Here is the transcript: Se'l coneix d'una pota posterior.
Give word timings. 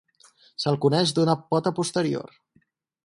Se'l 0.63 0.79
coneix 0.85 1.13
d'una 1.17 1.35
pota 1.53 1.75
posterior. 1.81 2.35